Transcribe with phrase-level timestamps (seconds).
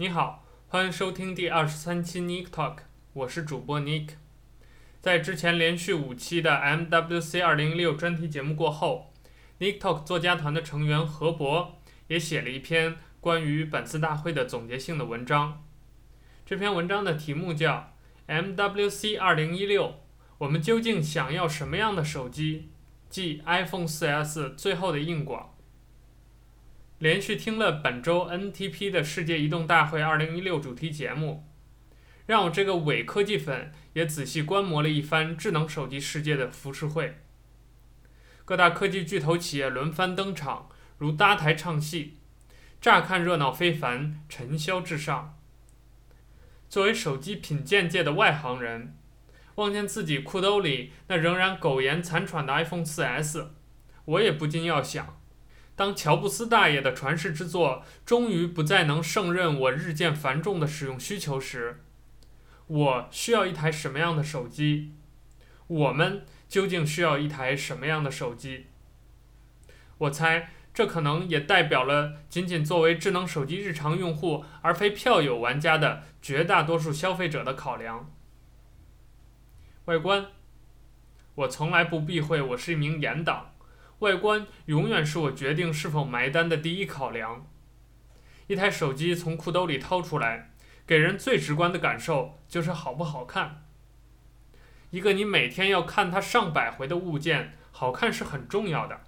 [0.00, 2.76] 你好，欢迎收听第二十三期 Nick Talk，
[3.12, 4.12] 我是主播 Nick。
[5.02, 9.12] 在之前连续五期的 MWC 二零一六专题节目过后
[9.58, 15.62] ，Nick Talk 作家团的成员何博也写了一篇关于本次大会的总结性的文章。
[16.46, 17.92] 这篇文章的题目叫
[18.26, 19.96] MWC 二零一六，
[20.38, 22.70] 我们究竟想要什么样的手机？
[23.10, 25.54] 即 iPhone 4S 最后的硬广。
[27.00, 31.48] 连续听了本周 NTP 的世界移动大会2016主题节目，
[32.26, 37.16] 让我这个伪科技粉也仔细观摩了一番智能手机世界的浮世绘。
[38.44, 42.18] 各大科技巨头企业轮番登场，如搭台唱戏，
[42.82, 45.38] 乍看热闹非凡，尘嚣至上。
[46.68, 48.94] 作为手机品鉴界的外行人，
[49.54, 53.46] 望见自己裤兜里那仍然苟延残喘的 iPhone 4S，
[54.04, 55.16] 我也不禁要想。
[55.80, 61.80] 当乔布斯大爷的传世之作终于不再能胜任我日渐繁重的使用需求时，
[62.66, 64.92] 我需要一台什么样的手机？
[65.66, 68.66] 我们究竟需要一台什么样的手机？
[69.96, 78.12] 我猜，这可能也代表了仅仅作为智能手机日常用户而非票友玩家的绝大多数消费者的考量。
[79.86, 80.26] 外观，
[81.36, 83.49] 我从来不避讳，我是一名严党。
[84.00, 87.46] 外观永远是我决定是否埋单的第一考量。
[88.46, 90.50] 一台手机从裤兜里掏出来，
[90.86, 93.66] 给人最直观的感受就是好不好看。
[94.90, 99.02] 一个你每天要看它上百回的物件，好看是很重要的。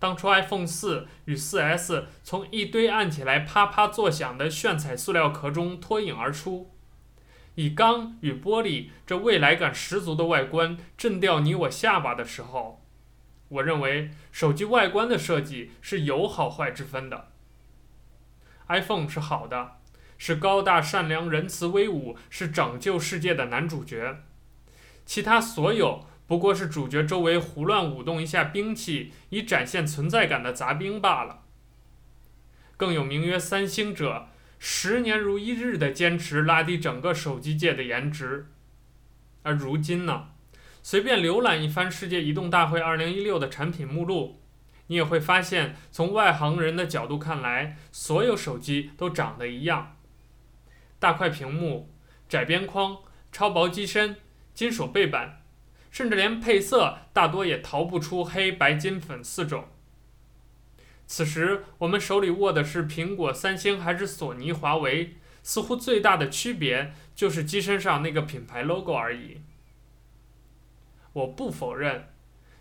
[0.00, 6.74] 当初 iPhone 4与 4S 从一堆按起来啪啪作响的炫彩塑料壳中脱颖而出，
[7.54, 12.83] 以钢与玻璃这未来感十足的外观震掉你我下巴的时候。
[13.48, 17.28] 我认为手机外观的设计是有好坏之分的。
[18.68, 19.76] iPhone 是好的，
[20.16, 24.22] 是高大、善良、仁慈、威武，是拯救世界的男主角。
[25.04, 31.42] 其他所有不过是主角周围胡乱舞动一下兵器，以展现存在感的杂兵罢了。
[32.76, 34.28] 更有名曰三星者，
[34.58, 38.46] 十年如一日的坚持拉低整个手机界的颜值。
[39.42, 40.28] 而如今呢？
[40.84, 44.42] 随便浏览一番世界移动大会2016的产品目录，
[44.88, 49.96] 你也会发现，从外行人的角度看来，所有手机都长得一样：
[50.98, 51.90] 大块屏幕、
[52.28, 52.98] 窄边框、
[53.32, 54.16] 超薄机身、
[54.52, 55.40] 金属背板，
[55.90, 59.64] 甚至连配色大多也逃不出黑白金粉四种。
[61.06, 65.16] 此时我们手里握的是苹果、三星还是索尼、华为？
[65.42, 69.40] 似乎最大的区别就是机身上那个品牌 logo 而已。
[71.14, 72.08] 我不否认，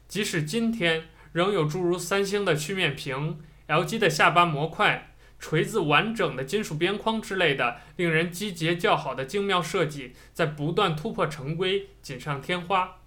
[0.08, 13.00] 即使今天仍有诸如三星的曲面屏、LG 的下巴模块、锤子完整的金属边框之类的令人击节叫好的精妙设计，在不断突破成规、锦上添花。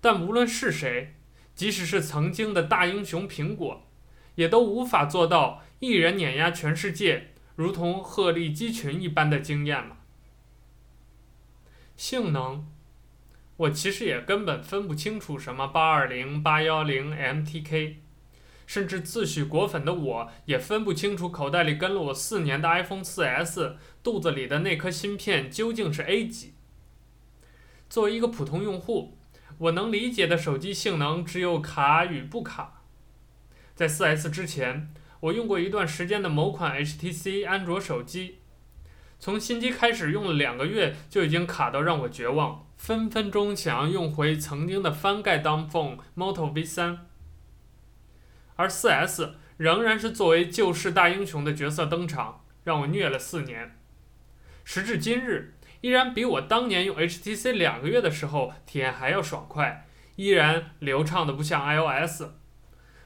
[0.00, 1.14] 但无论是谁，
[1.54, 3.86] 即使是曾经的大英雄苹果，
[4.34, 9.96] 也都无法做到一人碾压全世界，如同鹤立鸡群一般的惊艳了。
[11.96, 12.73] 性能。
[13.56, 17.96] 我其实也根本分不清楚什么八二零、八幺零 MTK，
[18.66, 26.54] 甚至自诩果粉的我也分不清楚口袋里跟了我四年的 iPhone 4S 肚子里的那颗芯片究竟是 A 级。
[27.88, 29.16] 作为一个普通用户，
[29.58, 32.82] 我能理解的手机性能只有卡与不卡。
[33.76, 38.38] 在 4S 之前，我用过一段时间的某款 HTC 安卓手机，
[39.20, 42.63] 从新机开始用了两个月就已经卡到让我绝望。
[42.84, 46.98] 分分钟想要用回曾经的翻盖当 phone Moto V3，
[48.56, 53.74] 而 4S 仍然是作为救世大英雄的角色登场，让我虐了四年。
[54.64, 59.86] 时至今日，依然比我当年用 HTC 两个月的时候体验还要爽快，
[60.16, 62.24] 依然流畅的不像 iOS，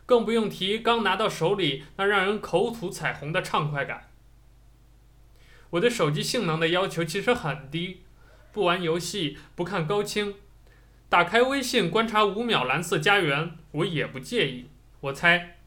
[0.04, 4.10] 更不用提刚拿到手里那让人口吐彩虹的畅快感。
[5.70, 8.02] 我对手机性能的要求其实很低。
[8.52, 10.34] 不玩游戏，不看高清，
[11.08, 14.68] 打开微信观察五秒蓝色家园，我也不介意。
[15.00, 15.58] 我猜，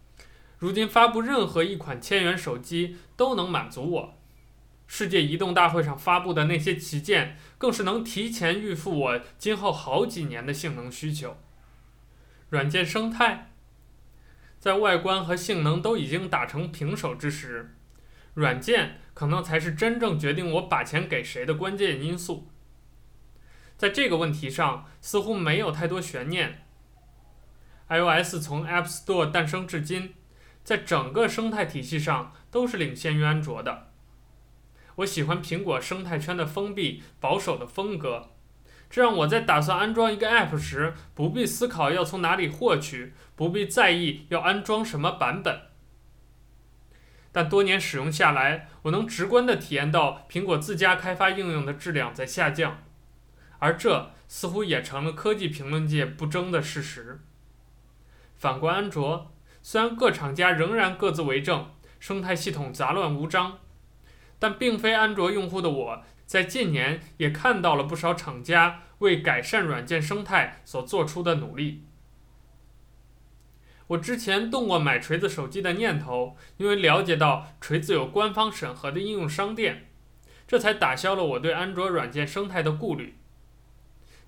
[0.58, 4.18] 如今发布任何一款千元手机都能满足我。
[4.88, 11.38] 世界移动大会上发布的那些旗舰，更是能提前预付我今后好几年的性能需求。
[12.50, 13.54] 软件生态，
[14.60, 17.74] 在外观和性能都已经打成平手之时，
[18.34, 22.51] 软件可能才是真正决定我把钱给谁的关键因素。
[23.82, 26.68] 在这个问题上，似乎没有太多悬念。
[27.90, 30.14] iOS 从 App Store 诞生至今，
[30.64, 33.88] 在整个生态体系上都是领先于安卓的。
[34.98, 38.30] 我喜欢苹果生态圈的封闭保守的风格，
[38.88, 45.60] 这让我在打算安装一个 App 时，不必思考要从哪里获取，不必在意要安装什么版本。
[47.32, 52.84] 但多年使用下来，我能直观地体验到苹果自家开发应用的质量在下降，
[53.62, 57.22] 而这似乎也成了科技评论界不争的事实。
[58.36, 59.32] 反观安卓，
[59.62, 61.70] 虽然各厂家仍然各自为政，
[62.00, 63.60] 生态系统杂乱无章，
[64.40, 71.86] 但并非安卓用户的我在近年也看到了不少厂家为改善软件生态所做出的努力。
[73.88, 79.92] 我之前动过买锤子手机的念头，因为了解到锤子有官方审核的应用商店，
[80.48, 83.18] 这才打消了我对安卓软件生态的顾虑。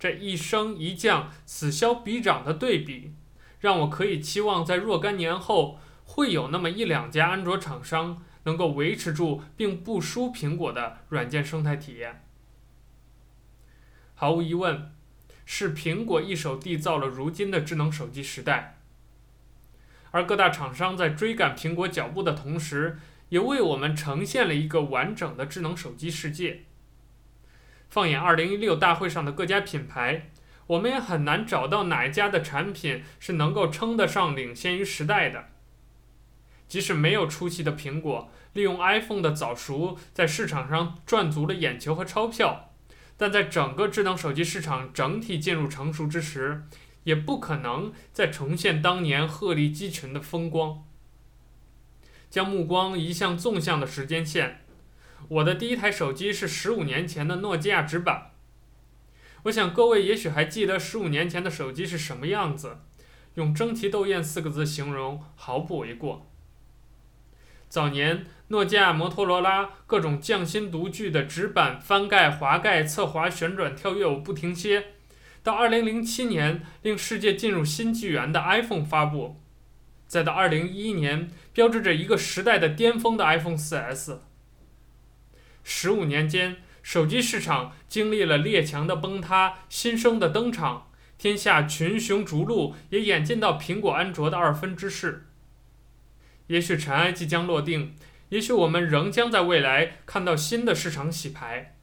[0.04, 3.14] 这一升一降、此消彼长的对比，
[3.62, 12.22] 让我可以期望在若干年后，会有那么一两家安卓厂商能够维持住并不输苹果的软件生态体验。
[14.14, 14.92] 毫无疑问，
[15.46, 18.82] 是苹果一手缔造了如今的智能手机时代。
[20.12, 23.00] 而各大厂商在追赶苹果脚步的同时，
[23.30, 26.66] 也为我们呈现了一个完整的智能手机世界。
[27.94, 30.32] 放眼2016大会上的各家品牌，
[30.66, 35.50] 我们也很难找到哪一家的产品是能够称得上领先于时代的。
[36.68, 42.72] 即使没有出息的苹果，利用 iPhone 的早熟，在市场上赚足了眼球和钞票，
[43.16, 46.64] 但在整个智能手机市场整体进入成熟之时，
[47.04, 50.84] 也不可能再重现当年鹤立鸡群的风光。
[52.32, 54.63] 将目光移向纵向的时间线，
[55.30, 58.32] 我的第一台手机是十五年前的诺基亚直板。
[59.44, 62.78] 我想各位也许还记得十五年前的手机是什么样子，
[63.36, 66.30] 用“争奇斗艳”四个字形容毫不为过。
[67.68, 74.86] 早年诺基亚、摩托罗拉各种匠心独具的直板翻盖、滑盖、侧滑、旋转、跳跃，我不停歇。
[75.42, 79.42] 到二零零七年，令世界进入新纪元的 iPhone 发布，
[80.08, 84.20] 再到二零一一年，标志着一个时代的巅峰的 iPhone 4S。
[85.64, 95.28] 十五年间，手机市场经历了列强的崩塌、新生的登场，天下群雄逐鹿，也演进到苹果、安卓的二分之势。
[96.48, 97.96] 也许尘埃即将落定，
[98.30, 101.78] 也许我们仍将在未来看到新的市场洗牌，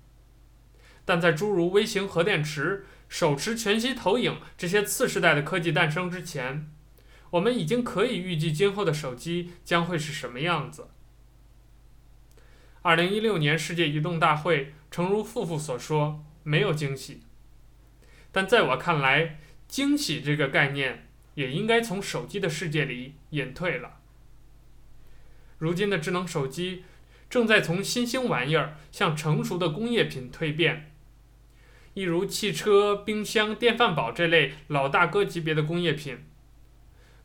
[1.05, 2.87] 但在诸如微型核电池。
[3.11, 6.71] 手持全息投影这些次世代的科技诞生之前，
[7.31, 10.91] 我们已经可以预计今后的手机将会是什么样子。
[12.83, 17.21] 二零一六年世界移动大会，诚如傅傅所说，没有惊喜。
[18.33, 19.39] 但在我看来，
[19.69, 23.99] 惊喜这个概念也应该从手机的世界里隐退了。
[25.59, 26.85] 如今的智能手机
[27.29, 30.91] 正在从新兴玩意儿向成熟的工业品蜕变。
[31.93, 36.25] 一如汽车、冰箱、电饭煲这类老大哥级别的工业品，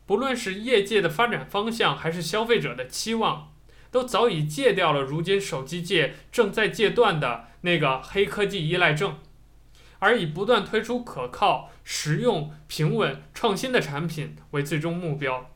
[0.05, 3.54] 不论是业界的发展方向，还是消费者的期望，
[3.95, 9.19] 都早已戒掉了如今手机界正在戒断的那个黑科技依赖症，
[9.99, 15.49] 而以不断推出可靠、实用、平稳、创新的产品为最终目标。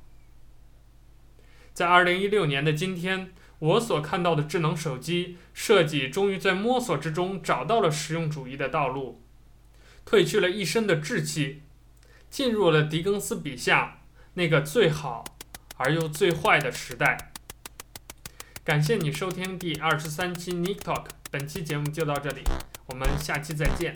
[1.74, 3.34] 在二零一六年的今天。
[3.60, 9.22] 我所看到的智能手机设计，终于在摸索之中找到了实用主义的道路，
[10.06, 11.64] 褪去了一身的稚气，
[12.30, 14.00] 进入了狄更斯笔下
[14.36, 15.26] 那个最好
[15.76, 17.29] 而又最坏的时代。
[18.70, 22.44] 感谢你收听第二十三期 Nick Talk，本期节目就到这里，
[22.86, 23.92] 我们下期再见。